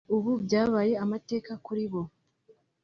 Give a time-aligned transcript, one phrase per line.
[0.15, 2.01] ubu byabaye amateka kuri bo